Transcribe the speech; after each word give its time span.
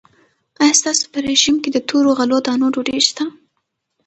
آیا 0.61 0.73
ستاسو 0.81 1.03
په 1.13 1.19
رژیم 1.27 1.55
کې 1.63 1.69
د 1.73 1.77
تورو 1.89 2.09
غلو 2.17 2.37
دانو 2.45 2.67
ډوډۍ 2.73 2.99
شته؟ 3.09 3.23